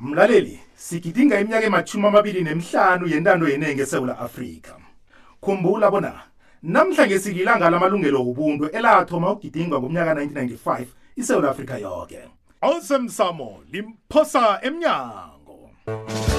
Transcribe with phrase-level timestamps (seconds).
[0.00, 4.74] mlaleli sigidinga iminyaka emathumi amabili nemihlanu yentando yenenge esewula afrika
[5.44, 6.12] khumbula bona
[6.62, 10.84] namhlanje silanga lamalungelo wobuntu elathoma ugidingwa ngomnyaka 1995
[11.16, 12.18] isewula afrika yoke
[12.60, 16.29] awusemsamo limphosa emnyango mm -hmm.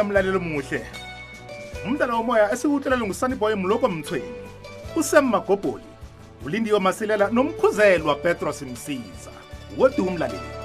[0.00, 0.80] yamlalela muhle
[1.86, 4.34] umntana womoya esiwuhlelele ngusaniboy mloko mthweni
[4.98, 5.84] usemmagobholi
[6.44, 9.32] ulindiwe masilela nomkhuzelwa petros msiza
[9.78, 10.59] wedu umlaleli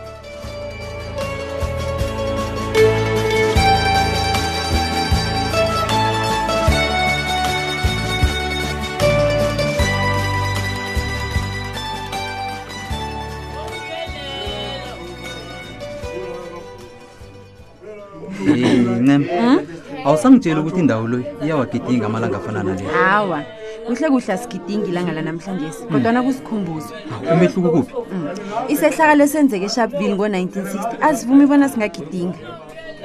[20.25, 23.43] sangitshela ukuthi indawo loyo iyawagidinga amalanga afana nale hawa
[23.87, 26.27] kuhle kuhle asigidingi ilanga lanamhlanje si kodwana hmm.
[26.27, 26.87] kusikhumbuzo
[27.33, 28.27] umehluko kuphi hmm.
[28.67, 32.37] isehlakalo esenzeka eshapville ngo-1960 azivumi bona singagidinga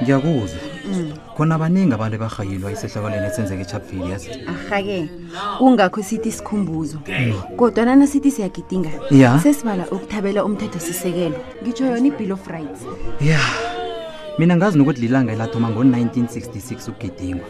[0.01, 1.11] ngiyakuza hmm.
[1.37, 5.09] khona baningi abantu ebahayilwa isehlakalweni esenzeka echapville yazi ahake
[5.59, 6.97] kungakho sithi isikhumbuzo
[7.57, 12.81] kodwana nasithi siyagidinga ya sesibala ukuthabela umthetho sisekelo ngitsho yona i-bill of rights
[13.21, 13.70] ya yeah.
[14.41, 17.47] mina ngazi nokuthi lilanga elathoma ngo-1966 ukugidingwa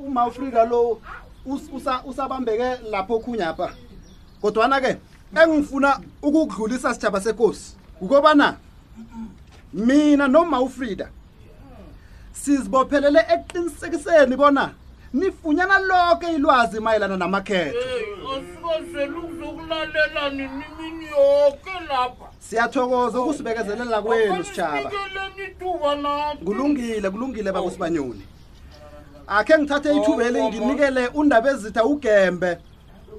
[0.07, 1.01] umafrika lo
[2.07, 3.73] usabambeke lapho khunyapha
[4.41, 4.97] kodwana-ke
[5.41, 8.57] engifuna ukukudlulisa sijaba sekosi ukobana
[9.73, 11.09] mina noma ufrida
[12.33, 14.65] sizibophelele ekuqinisekiseni bona
[15.15, 17.81] nifunyana lonke ilwazi mayelana namakhetho
[18.33, 24.91] asikazelukuzokulalela nini imini yoke lapha siyathokoza ukusibekezelela kwenu sitshaba
[26.45, 28.23] kulungile kulungile bakusibanyoni
[29.37, 32.51] akhe ngithathe ithubeli oh, nginikele undaba ezitha ugembe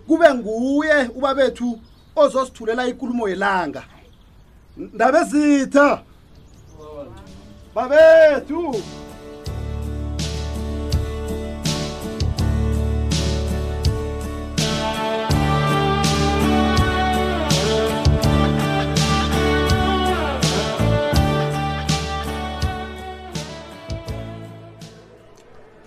[0.07, 1.69] kube nguye uba bethu
[2.21, 3.81] ozosithulela ikulumo yelanga
[4.95, 5.87] ndaba ezitha
[7.75, 8.81] babethu oh,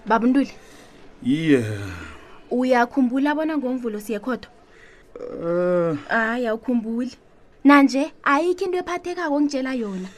[0.09, 0.51] baba untuli
[1.23, 1.65] iye
[2.51, 4.49] uyakhumbula bona ngomvulo siyekhodo
[5.39, 5.97] hayi eh.
[6.11, 7.13] ah, uh, awukhumbuli
[7.65, 10.09] nanje ayikho into ephathekako ngitshela yona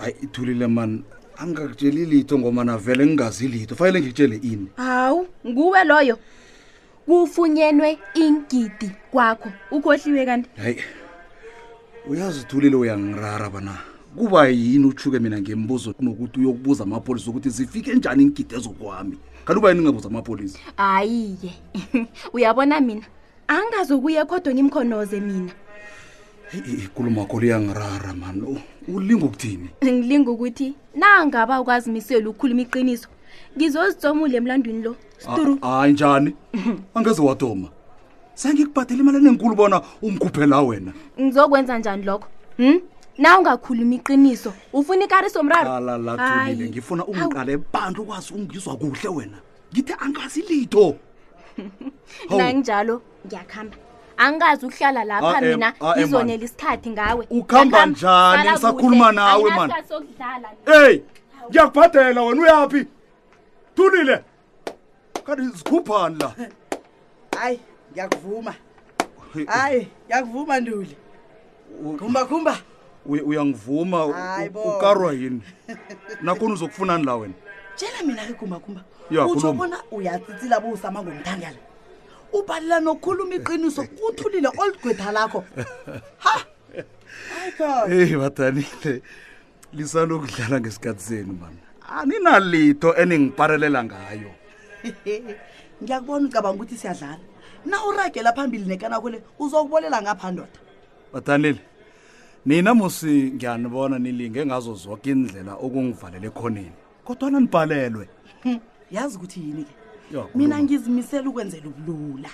[0.00, 1.04] hayi ithulile mani
[1.38, 6.18] angakutsheli litho ngoma navele ngingazi litho fanele ngikutshele ini hawu nguwe loyo
[7.06, 10.76] kufunyenwe ingidi kwakho ukhohliwe kanti hayi
[12.08, 13.74] uyazithulile uyangirara bana
[14.16, 19.68] kuba yini uchuke mina ngembuzo kunokuthi uyokubuza amapholisa ukuthi zifike njani ingidezo kwami kanti uba
[19.68, 21.52] yini ungabuza amapholisa hayi-ke
[22.34, 23.02] uyabona mina
[23.48, 25.52] angazukuye kodwa ngimkhonoze mina
[26.84, 33.08] ikulumo kho liyangirara mani ulinga ukuthini ngilinga ukuthi nangaba ukwazimisele ukukhuluma iqiniso
[33.56, 36.34] ngizozitsomule emlandwini lo stru hayi njani
[36.94, 37.68] angeze wadoma
[38.34, 42.28] sengikubhadela imali enenkulu bona umkhuphela wena ngizokwenza njani lokho
[42.58, 42.80] um
[43.18, 49.38] na ungakhuluma iqiniso ufuna ikariso mrarolalaulile ngifuna ungiqale bantu ukwazi ungizwa kuhle wena
[49.72, 50.96] ngithi angazi lito
[52.30, 53.76] nanginjalo ngiyakuhamba
[54.16, 59.70] angazi ukuhlala lapha ah, mina ah, ngizonela isikhathi ngawe ukuhamba njani ngisakhuluma nawe man
[60.76, 61.04] eyi
[61.48, 62.82] ngiyakubhadela wena uyaphi
[63.74, 64.22] thulile
[65.26, 66.28] kanti zikhuphani la
[67.40, 67.60] hayi
[67.92, 68.52] ngiyakuvuma
[69.48, 70.96] hayi ngiyakuvuma nduli
[71.98, 72.54] khumba khumba
[73.08, 74.06] uyangivuma
[74.76, 75.40] ukarwa yini
[76.22, 77.34] nakhona uzokufunani la wena
[77.76, 81.58] tshela mina ke kumbakumba utsho bona uyatsitsila bousama ngomthangela
[82.32, 85.44] ubhalela nokhuluma iqiniso kuthulile old gweta lakho
[86.18, 86.34] ha
[87.88, 89.02] eyi badanile
[89.72, 91.60] lisanokudlala ngesikhathi senu mani
[91.96, 94.30] aninalito eningiparelela ngayo
[95.82, 97.20] ngiyakubona ucabanga ukuthi siyadlala
[97.66, 100.58] na uragela phambili nekanakho le uzokubolela ngapha ndoda
[101.12, 101.60] badanile
[102.46, 106.72] nina musi ngiyanibona nilinge ngazo zonke indlela okungivalele khoneni
[107.04, 108.08] kodwa nanibhalelwe
[108.42, 108.58] hmm,
[108.90, 112.28] yazi ukuthi yini ke mina ngizimisela ukwenzela ubulula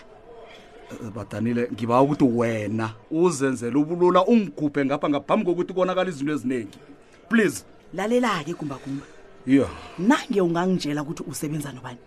[0.91, 6.79] eh, eh, badanile ngiba ukuthi wena uzenzela ubulula ungigubhe ngapha ngaphambi kokuthi kubonakala izinto eziningi
[7.29, 7.65] please
[7.95, 9.05] lalela-ke gumbagumba
[9.49, 9.69] iyo
[9.99, 12.01] nange ungangitshela ukuthi usebenza nobani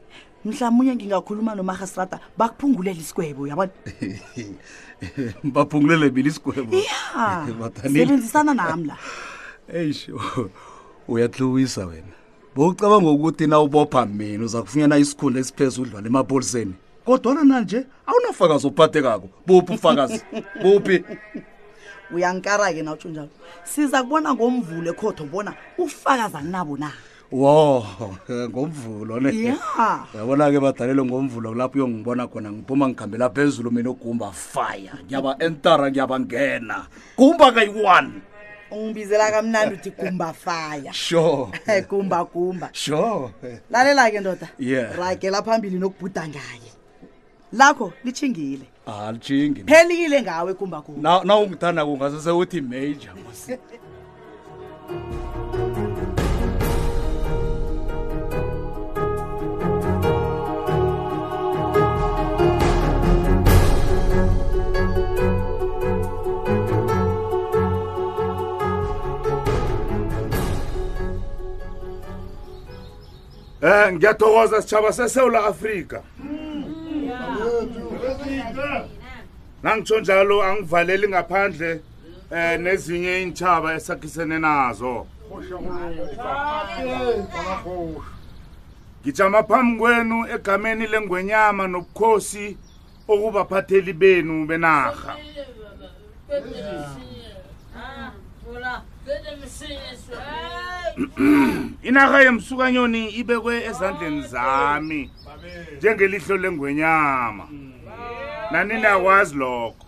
[0.46, 3.72] mhlawumunye ngingakhuluma nomahastrata bakuphungulele isigwebo yabona
[5.54, 8.96] baphungulele mina isigwebo yasebenzisana nam la
[9.74, 10.16] eyisho
[11.08, 12.14] uyatluwisa wena
[12.56, 16.74] bowucabanga ukuthi na ubopha mina uza kufunyana isikhundla esiphezu udlwala emapholiseni
[17.06, 20.22] kodwana nanje awunafakazi ophathe kako buphi ufakazi
[20.64, 21.04] buphi
[22.14, 23.30] uyankara ke na utsho njalo
[23.64, 26.92] siza kubona ngomvulo ekhotho bona ufakaza nabo na
[27.32, 27.86] wo
[28.30, 34.92] ngomvulo ne yabona ke badalelwe ngomvulo kulapho uyongibona khona ngiphuma ngikhambela phezulu mina ugumba fire
[35.10, 36.86] ngiyaba entara ngiyabangena
[37.18, 38.22] gumba kayi-one
[38.72, 41.50] ungibizela kamnandi uthi gumba fire sure
[41.90, 44.48] gumba gumba sure lalela ke ndoda
[44.98, 46.72] ragela phambili nokubhuda ngaye
[47.54, 53.14] lakho lishingile a ah, lishingi phelile ngawe gumba gumba na ungithanda kungasesewuthi major
[73.66, 76.00] eh ngiyathokoza sitshaba seSouth Africa
[79.64, 81.72] nangitsho njalo angivaleli ngaphandle
[82.38, 84.96] eh nezinye intshaba esakhisene nazo
[89.02, 92.46] ngijama phambi kwenu egameni lengwenyama nobukhosi
[93.12, 95.14] okubaphatheli benu benarha
[97.78, 98.12] Ah,
[98.48, 98.82] voilà.
[101.88, 105.02] inarha yemsukanyoni ibekwe ezandleni zami
[105.78, 107.46] njengelihlo lengwenyama
[108.52, 109.86] naninakwazi lokho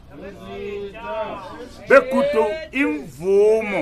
[1.90, 2.46] begudu
[2.84, 3.82] imvumo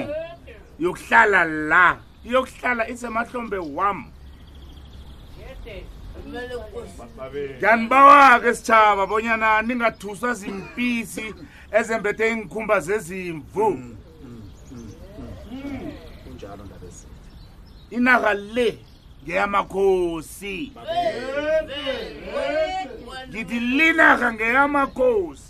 [0.80, 1.86] yokuhlala la
[2.27, 4.06] iyokuhlala isemahlombe wami
[7.58, 11.25] ngiyanibawa-ke sitshaba bonyana ningathuswa zimpisi
[11.80, 13.96] ezembethe iinkhumba zezimvu mm.
[17.89, 18.77] inaga le
[19.24, 20.72] ngeyamakhosi
[23.30, 25.48] ngithi linaga ngeyamakhosi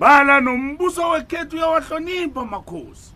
[0.00, 3.08] bala nombuso wekhethu uyawahlonipha makhosi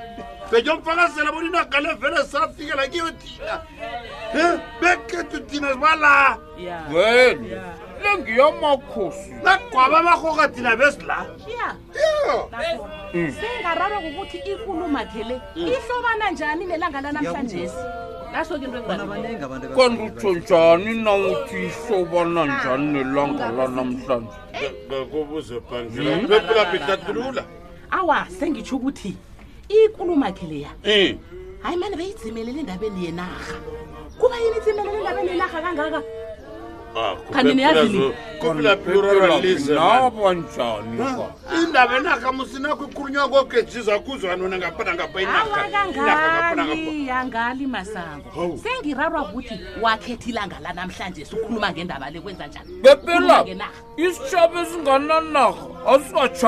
[0.52, 3.62] bejo mfakazela bona inagale vele safikela kiyo tina
[4.82, 6.38] beketu tina bala
[6.94, 7.74] wena
[8.04, 11.26] nangiyamakhosi nagwaba amahoka tina besila
[13.14, 13.34] mm.
[13.42, 15.68] sengarare ngokuthi ikulumakhele mm.
[15.68, 17.76] ihlobana njani nelanga lanamhlanjesi
[18.34, 24.28] kanti utsho njani na uthi ihlobana njani nelanga lanamhlanje
[25.02, 28.00] ekubuze phandlelaeapitatulula mm.
[28.00, 29.18] awa sengitsho ukuthi
[29.70, 31.16] ikulumakhe leya eh.
[31.62, 33.56] hayi mane bayidzimelele endabeni yenarha
[34.20, 36.02] kuba yini idzimelele endabeni yenarha kangaka
[36.96, 37.16] ah,
[41.62, 51.26] indaba enaka musinako ikhulunywa kogejiza kuzwanona ngaphanangaphaawakangali yangali masango sengirarwa kuthi wakhetha ilanga la namhlanje
[51.26, 53.46] sikhuluma ngendaba le kwenza njani bepela
[53.98, 56.48] isishabo esingananarha asingachapuluki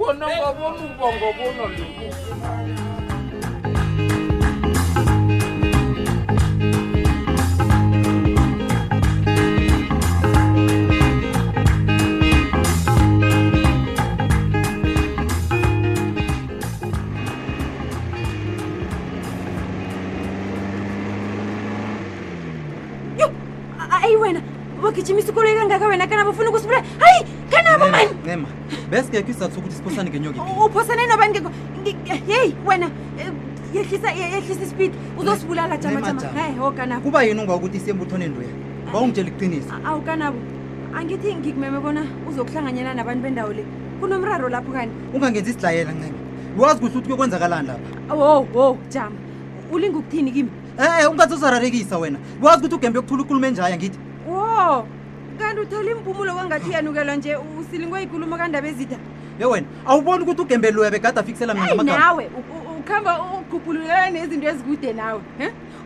[0.00, 2.16] bonongo bo mubongo bo no lukuku.
[28.90, 31.50] besingekho isizathu sokuthi siphosane ngenyoka uphosane nobani ngeko
[32.32, 32.86] yeyi wena
[33.22, 33.30] eh,
[33.74, 38.50] yehlisa yehlisa ispeed uzosibulala jamaaaokanabo kuba yini ungawo ukuthi isembuthoneni loya
[38.92, 40.38] bawungitshela ah, iqiniso awukanabo
[40.98, 43.64] angithi ngikumeme bona uzokuhlanganyela nabantu bendawo le
[44.00, 46.20] kunomraro lapho kanti ungangenzi isidlayela ncenge
[46.60, 49.16] wazi kuhle ukuthi kuyokwenzakalani lapha wo wo jama
[49.72, 50.50] ulinga ukuthini kimi
[51.02, 54.86] e ungathi uzararekisa wena wazi ukuthi ugembe yokuthula ukhulume njaya ngithi wo
[55.40, 58.96] kanti uthole impumulo kwangathi uyanukelwa nje usilingwe ikulumo kandaba ezida
[59.40, 62.24] ye wena awuboni ukuthi ugembelelo yabegade afikisela mnanawe
[62.80, 65.20] ukhamba ukhuphululela nezinto ezikude nawe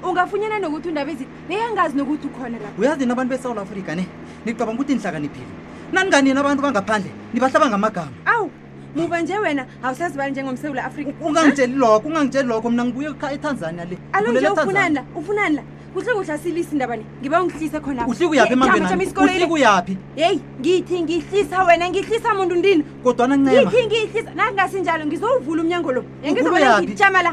[0.02, 4.04] ungafunyana nokuthi undaba ezida beyangazi nokuthi ukhona lapho uyazi nabantu besouth africa ne
[4.44, 5.52] nicabanga ukuthi nihlakaniphile
[5.92, 8.50] naninganini abantu bangaphandle nibahlaba ngamagama awu
[8.96, 13.96] muva nje wena awusazi bani njengomsewula afrika ungangitsheli lokho ungangitsheli lokho mna ngibuye etanzania le
[14.16, 15.62] alo nje ufunani la ufunani la
[15.94, 22.82] kuhle kuhle asilisa indaba le ngiba ungihlise khonauhleuyaphiuhleuyaphi yeyi ngithi ngihlisa wena ngihlisa muntu ndini
[23.04, 27.32] kodwana ngithi ngihlisa nangasinjalo ngizowuvula umnyango lo engizoaijama la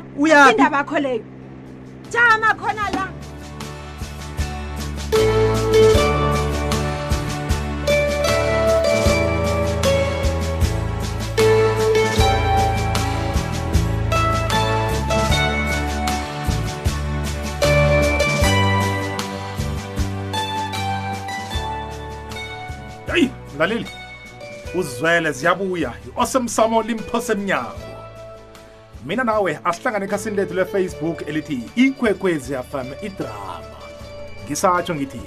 [0.54, 1.22] indaba akho leyo
[2.14, 3.06] jama khona la
[24.76, 27.76] uzwele ziyabuya i-osemsamo limphose emnyango
[29.06, 33.58] mina nawe asihlangane ekhasini lethu lefacebook elithi ikwekwezfm idrama
[34.46, 35.22] ngisatsho ngithi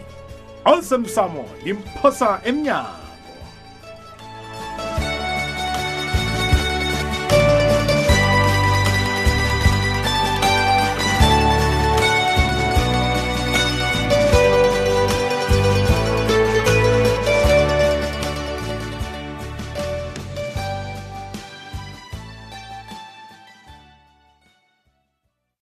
[0.73, 3.03] osemsamo limphosa emnyango